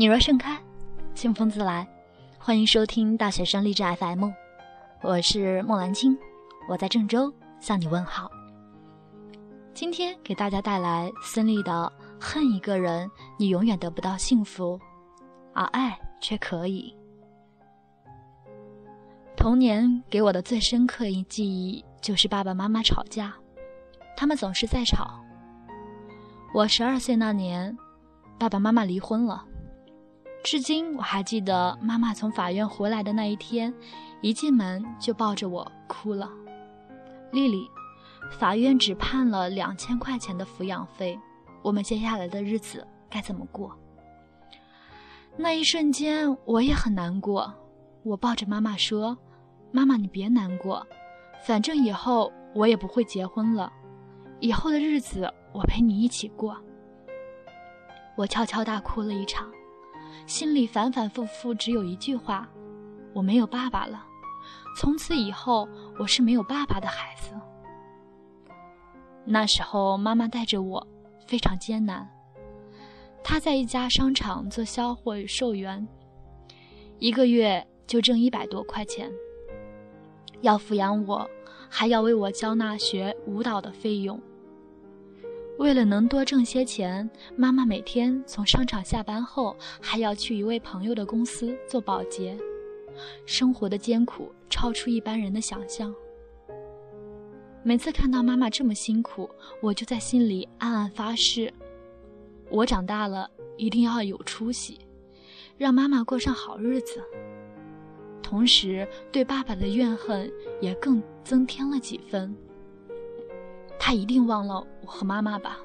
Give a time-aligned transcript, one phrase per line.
[0.00, 0.58] 你若盛开，
[1.14, 1.86] 清风自来。
[2.38, 4.30] 欢迎收听大学生励志 FM，
[5.02, 6.16] 我是莫兰青，
[6.66, 7.30] 我在郑州
[7.60, 8.30] 向你问好。
[9.74, 14.80] 今天给大家带来孙俪的《恨一个人，你永远得不到幸福，
[15.52, 16.96] 而爱却可以》。
[19.36, 23.34] 童年给我的最深刻一记忆就是爸爸妈妈吵架，
[24.16, 25.22] 他们总是在吵。
[26.54, 27.76] 我十二岁那年，
[28.38, 29.44] 爸爸妈妈离婚了。
[30.42, 33.72] 至今我还记得妈妈从法院回来的那一天，
[34.22, 36.28] 一进门就抱着我哭了。
[37.30, 37.68] 丽丽，
[38.30, 41.18] 法院只判了两千块钱的抚养费，
[41.62, 43.76] 我们接下来的日子该怎么过？
[45.36, 47.52] 那一瞬间我也很难过，
[48.02, 49.16] 我抱着妈妈说
[49.70, 50.84] ：“妈妈，你别难过，
[51.46, 53.70] 反正以后我也不会结婚了，
[54.40, 56.56] 以后的日子我陪你一起过。”
[58.16, 59.48] 我悄悄大哭了一场。
[60.26, 62.48] 心里反反复复只有一句话：
[63.12, 64.06] 我没有爸爸了。
[64.76, 67.34] 从此以后，我是没有爸爸的孩子。
[69.24, 70.86] 那时候，妈妈带着我，
[71.26, 72.08] 非常艰难。
[73.22, 75.86] 她在一家商场做销货与售员，
[76.98, 79.10] 一个月就挣一百多块钱，
[80.40, 81.28] 要抚养我，
[81.68, 84.20] 还要为我交纳学舞蹈的费用。
[85.60, 92.34] 为了能多挣些钱，妈妈每天从商场下班后还要去一位朋友的公司做保洁，
[93.26, 95.94] 生活的艰苦超出一般人的想象。
[97.62, 99.28] 每次看到妈妈这么辛苦，
[99.60, 101.52] 我就在心里暗暗发誓：
[102.48, 104.80] 我长大了一定要有出息，
[105.58, 107.04] 让妈妈过上好日子。
[108.22, 112.34] 同时，对爸爸的怨恨也更增添了几分。
[113.90, 115.58] 他一定忘了我和妈妈吧？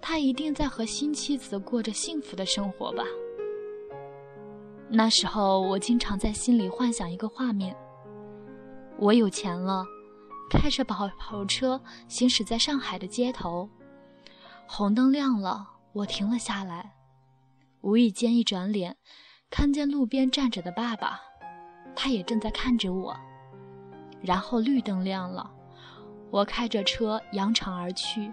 [0.00, 3.04] 他一定在和新妻子过着幸福的生活吧？
[4.88, 7.76] 那时候，我经常在心里幻想一个画面：
[8.96, 9.84] 我有钱了，
[10.50, 11.78] 开着跑跑车
[12.08, 13.68] 行驶在上海的街头，
[14.66, 16.94] 红灯亮了，我停了下来，
[17.82, 18.96] 无意间一转脸，
[19.50, 21.20] 看见路边站着的爸爸，
[21.94, 23.14] 他也正在看着我。
[24.22, 25.50] 然后绿灯亮了。
[26.30, 28.32] 我开着车扬长而去，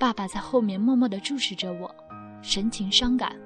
[0.00, 1.94] 爸爸在后面默默地注视着我，
[2.42, 3.36] 神情伤感。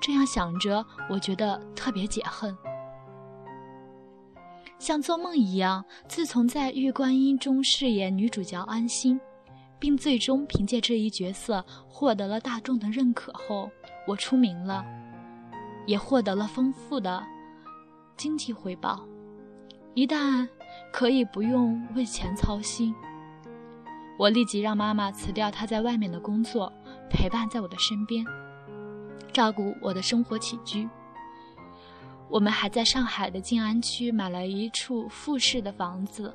[0.00, 2.56] 这样想着，我觉得特别解恨，
[4.78, 5.84] 像做梦一样。
[6.06, 9.18] 自从在《玉观音》中饰演女主角安心，
[9.78, 13.70] 并最终凭借这一角色获得了大众的认可后，
[14.06, 14.84] 我出名了，
[15.86, 17.24] 也获得了丰富的
[18.16, 19.04] 经济回报。
[19.94, 20.46] 一旦
[20.92, 22.94] 可以不用为钱操心，
[24.18, 26.72] 我立即让妈妈辞掉她在外面的工作，
[27.10, 28.24] 陪伴在我的身边，
[29.32, 30.88] 照顾我的生活起居。
[32.28, 36.34] 我们还在上海的静安区买了一处复式的房子，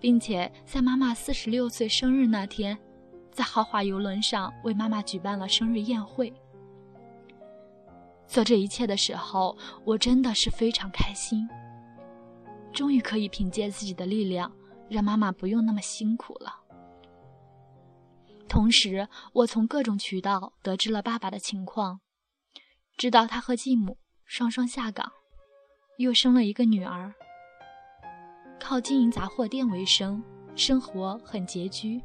[0.00, 2.76] 并且在妈妈四十六岁生日那天，
[3.30, 6.32] 在豪华游轮上为妈妈举办了生日宴会。
[8.26, 11.48] 做这一切的时候，我真的是非常开心。
[12.72, 14.50] 终于可以凭借自己的力量，
[14.88, 16.60] 让妈妈不用那么辛苦了。
[18.48, 22.00] 同时，我从各种渠道得知了爸爸的情况，
[22.96, 25.10] 知道他和继母双双下岗，
[25.96, 27.14] 又生了一个女儿，
[28.60, 30.22] 靠经营杂货店为生，
[30.54, 32.02] 生活很拮据。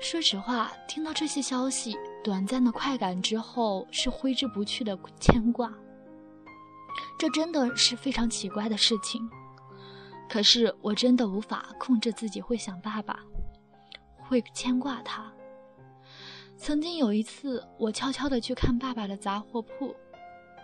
[0.00, 5.72] 说实话，听到这些消息，短暂的快感之后是挥之不去的牵挂。
[7.24, 9.26] 这真的是非常奇怪的事情，
[10.28, 13.18] 可是我真的无法控制自己会想爸爸，
[14.18, 15.32] 会牵挂他。
[16.58, 19.96] 曾经有一次，我悄悄地去看爸爸的杂货铺，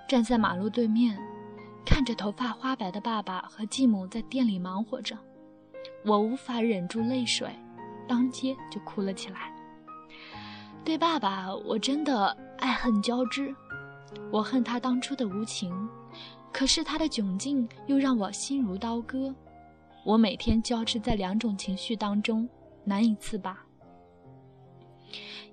[0.07, 1.19] 站在马路对面，
[1.87, 5.17] 看着头发花白的爸爸和继母在店里忙活着，
[6.05, 7.49] 我无法忍住泪水，
[8.07, 9.51] 当街就哭了起来。
[10.85, 13.55] 对爸爸，我真的爱恨交织，
[14.31, 15.89] 我恨他当初的无情。
[16.53, 19.35] 可是他的窘境又让我心如刀割，
[20.05, 22.49] 我每天交织在两种情绪当中，
[22.85, 23.59] 难以自拔。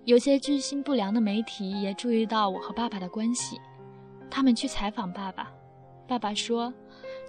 [0.05, 3.59] 有些居心不良的媒体也注意到我和爸爸的关系，
[4.29, 5.51] 他们去采访爸爸，
[6.07, 6.73] 爸爸说：“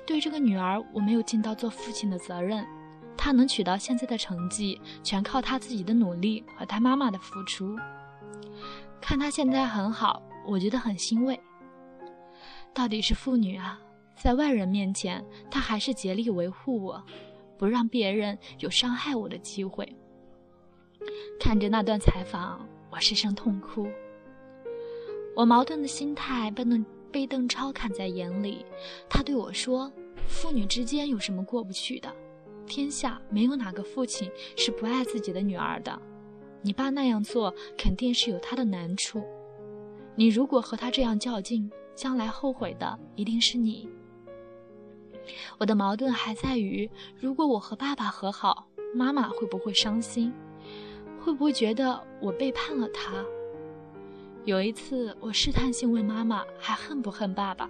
[0.07, 2.65] 对这个女儿，我没有尽到做父亲的责任，
[3.17, 7.77] 她能取到现在的成绩，全靠她自己的努力和她妈妈的付出。
[9.01, 11.39] 看她现在很好，我觉得很欣慰。”
[12.79, 13.77] 到底是妇女啊，
[14.15, 17.05] 在外人面前，她还是竭力维护我，
[17.59, 19.85] 不让别人有伤害我的机会。
[21.41, 23.89] 看着那段采访，我失声痛哭。
[25.35, 28.65] 我矛盾的心态被邓被邓超看在眼里，
[29.11, 29.93] 他对我说
[30.29, 32.15] ：“父女之间有什么过不去的？
[32.65, 36.01] 天下没有哪个父亲是不爱自己的女儿的。
[36.63, 39.21] 你爸那样做肯定是有他的难处。
[40.15, 41.69] 你如果和他这样较劲，
[41.99, 43.89] 将来后悔的一定是你。”
[45.59, 46.89] 我的矛盾还在于，
[47.21, 50.33] 如果我和爸爸和好，妈妈会不会伤心？
[51.21, 53.25] 会不会觉得我背叛了他？
[54.45, 57.69] 有一次，我试探性问妈妈还恨不恨爸爸，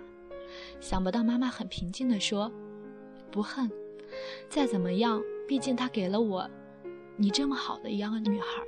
[0.79, 2.53] 想不到妈妈很平静地说
[3.33, 3.69] ：“不恨，
[4.49, 6.49] 再怎么样，毕竟他给了我
[7.17, 8.63] 你这么好的一样女孩，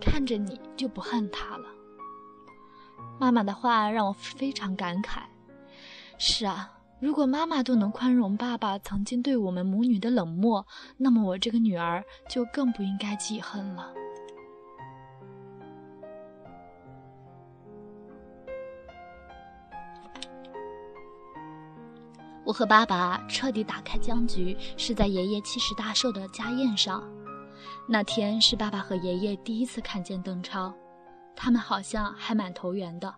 [0.00, 1.66] 看着你就不恨他了。”
[3.18, 5.20] 妈妈的话让我非常感慨。
[6.18, 6.76] 是啊。
[7.00, 10.66] 如果妈妈都能宽容爸爸曾经对我们母女的冷漠，
[10.98, 13.90] 那么我这个女儿就更不应该记恨了。
[22.44, 27.02] 我和爸爸彻底打开僵局，是在爷爷七十大寿的家宴上。
[27.88, 30.70] 那天是爸爸和爷爷第一次看见邓超，
[31.34, 33.14] 他们好像还蛮投缘的。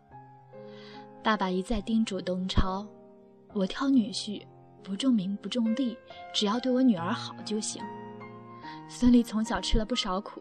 [1.23, 2.87] 爸爸一再叮嘱邓超。
[3.55, 4.43] 我挑女婿，
[4.82, 5.97] 不重名不重利，
[6.32, 7.82] 只要对我女儿好就行。
[8.88, 10.41] 孙俪从小吃了不少苦，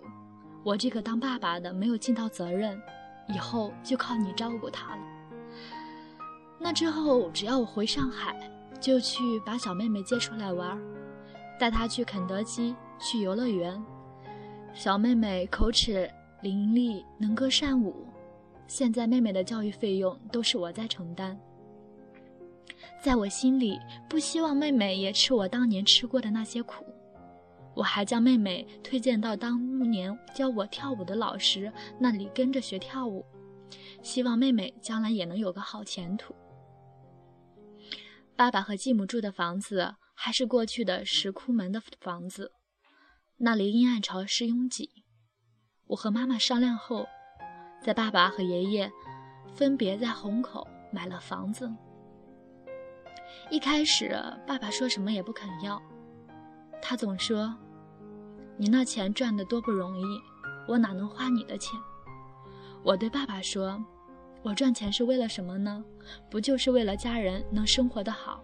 [0.64, 2.82] 我这个当爸爸的没有尽到责任，
[3.28, 5.02] 以后就靠你照顾她了。
[6.58, 8.36] 那之后，只要我回上海，
[8.80, 10.80] 就去把小妹妹接出来玩，
[11.60, 13.84] 带她去肯德基，去游乐园。
[14.74, 16.10] 小妹妹口齿
[16.42, 18.08] 伶俐，能歌善舞，
[18.68, 21.40] 现在妹妹的教育费用都是我在承担。
[23.04, 23.80] 在我心里，
[24.10, 26.84] 不希望妹妹也吃我当年吃过的那些苦。
[27.76, 33.24] 我还将妹妹推荐到当年教我跳舞的老师那里跟着学跳舞，
[34.02, 36.36] 希望妹妹将来也能有个好前途。
[38.36, 42.52] 爸爸和继母住的房子还是过去的石窟门的房子，
[43.38, 45.01] 那里阴暗潮湿拥挤。
[45.92, 47.06] 我和妈妈商量后，
[47.82, 48.90] 在爸爸和爷爷
[49.54, 51.70] 分别在虹口买了房子。
[53.50, 54.18] 一开始，
[54.48, 55.82] 爸爸说什么也不肯要，
[56.82, 57.54] 他总说
[58.56, 60.06] ：“你那钱赚的多不容易，
[60.66, 61.78] 我哪能花你的钱？”
[62.84, 63.78] 我对爸爸说
[64.44, 65.84] ：“我赚钱是为了什么呢？
[66.30, 68.42] 不就是为了家人能生活的好？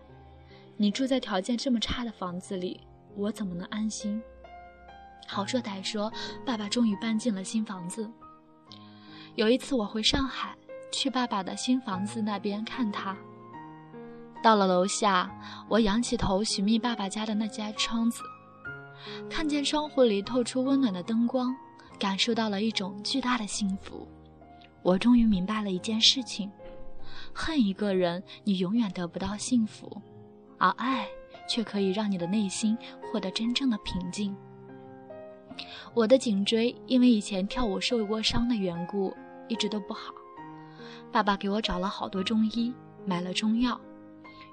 [0.76, 2.82] 你住在条件这么差的房子里，
[3.16, 4.22] 我怎么能安心？”
[5.25, 6.12] 好说歹说，
[6.46, 8.10] 爸爸终于搬进了新房子。
[9.36, 10.56] 有一次我回上海，
[10.92, 13.16] 去爸爸的新房子那边看他。
[14.44, 15.30] 到了楼下，
[15.68, 18.22] 我仰起头寻觅爸爸家的那家窗子，
[19.30, 21.54] 看见窗户里透出温暖的灯光，
[22.00, 24.08] 感受到了一种巨大的幸福。
[24.84, 26.50] 我终于明白了一件事情：
[27.34, 30.02] 恨一个人，你永远得不到幸福；
[30.58, 31.08] 而爱
[31.50, 34.36] 却可以让你的内心获得真正的平静。
[35.94, 39.13] 我的颈椎因为以前跳舞受过伤的缘故，
[39.48, 40.13] 一直都不好。
[41.12, 42.74] 爸爸给我找了好多中医，
[43.06, 43.80] 买了中药。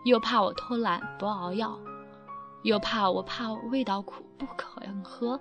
[0.04, 1.78] 又怕我偷懒不熬药，
[2.62, 5.40] 又怕我怕味道苦不肯喝，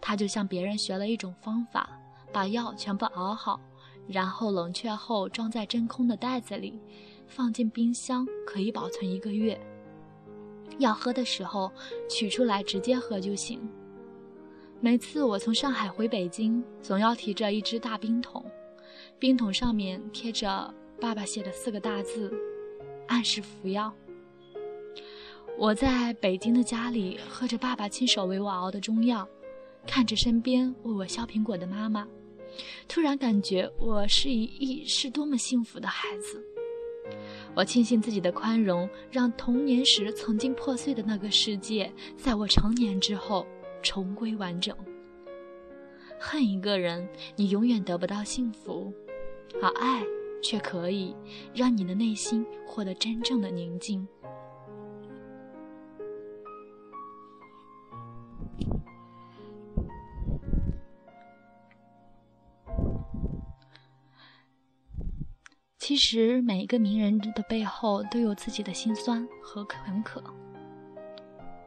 [0.00, 1.88] 他就向别人学了一种方法，
[2.32, 3.60] 把药全部熬好，
[4.06, 6.80] 然后冷却后装在真空的袋子里，
[7.26, 9.60] 放进冰箱可以保存一个月。
[10.78, 11.70] 要喝的时候
[12.08, 13.60] 取出来直接喝就行。
[14.80, 18.44] 每次我从上海回北京，总要提着一只大冰桶，
[19.18, 22.32] 冰桶上面贴着爸爸写的四个大字。
[23.08, 23.92] 按时服药。
[25.56, 29.26] 我在北京的家里喝着爸爸亲手为我熬的中药，
[29.86, 32.06] 看着身边为我削苹果的妈妈，
[32.86, 36.44] 突然感觉我是一一是多么幸福的孩子。
[37.54, 43.46] 我庆幸自己的宽容，让童年时曾经破碎的那个世界，在我成年之后
[43.82, 44.76] 重归完整。
[46.18, 48.92] 恨一个人，你永远得不到幸福，
[49.62, 50.02] 而爱。
[50.42, 51.16] 却可以
[51.54, 54.06] 让你的内心获得真正的宁静。
[65.78, 70.22] 其实，每一个名人的背后都有自己的辛酸和坎坷。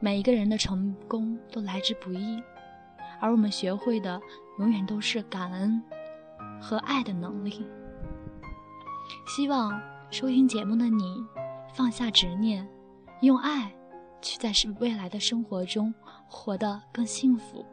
[0.02, 2.42] 每一个人的成功都来之不易，
[3.20, 4.22] 而我们学会的
[4.60, 5.82] 永远都是感恩
[6.62, 7.66] 和爱的能力。
[9.28, 11.24] 希望收听节目的你
[11.74, 12.68] 放下执念，
[13.22, 13.74] 用爱
[14.22, 15.94] 去在未来的生活中
[16.28, 17.66] 活得更幸福。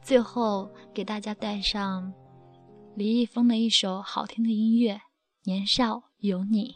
[0.00, 2.12] 最后给大家带上
[2.94, 4.94] 李易峰的一首好听的音乐
[5.44, 6.68] 《年少有你》。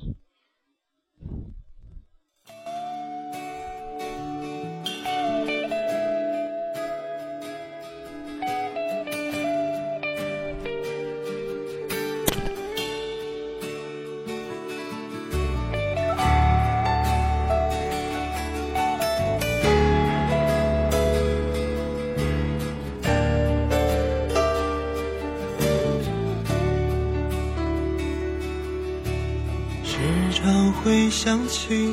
[29.98, 31.92] 时常会想起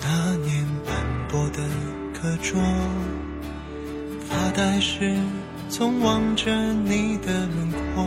[0.00, 0.94] 那年斑
[1.28, 1.58] 驳的
[2.14, 2.60] 课桌，
[4.20, 5.16] 发呆时
[5.68, 8.06] 总望着你的轮廓。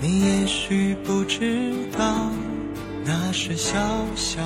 [0.00, 2.30] 你也许不知道，
[3.04, 3.78] 那是小
[4.14, 4.40] 小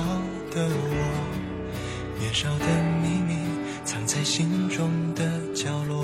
[0.53, 2.65] 的我，年少的
[3.01, 3.37] 秘密
[3.85, 6.03] 藏在心中的角落。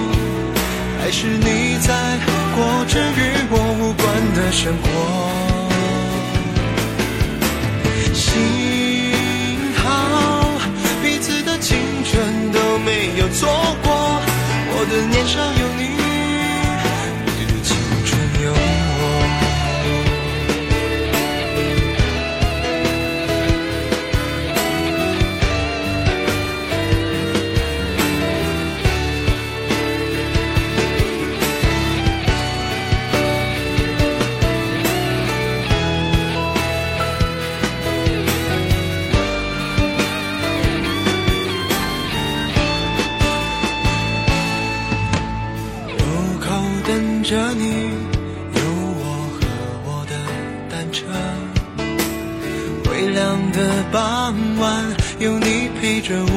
[1.13, 1.93] 是你在
[2.55, 3.19] 过着与
[3.51, 4.85] 我无关的生活？
[8.13, 9.81] 幸好
[11.03, 13.49] 彼此的青春都没有错
[13.83, 13.91] 过，
[14.73, 16.00] 我的年少有你。
[47.31, 48.61] 着你，有
[48.99, 49.03] 我
[49.39, 49.41] 和
[49.87, 50.13] 我的
[50.69, 51.05] 单车。
[52.89, 53.57] 微凉的
[53.89, 54.85] 傍晚，
[55.17, 56.35] 有你陪着我。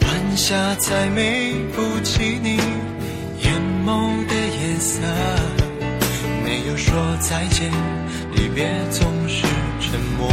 [0.00, 2.56] 晚霞再美不及你
[3.44, 5.00] 眼眸的颜色。
[6.44, 7.70] 没有说再见，
[8.34, 9.46] 离别总是
[9.80, 10.32] 沉默。